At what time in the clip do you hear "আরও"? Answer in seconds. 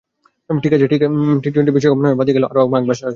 2.51-2.67